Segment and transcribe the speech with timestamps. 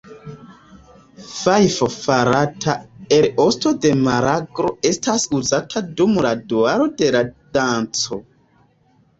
[1.31, 2.75] Fajfo farata
[3.17, 7.23] el osto de maraglo estas uzata dum la daŭro de la
[7.61, 8.21] danco.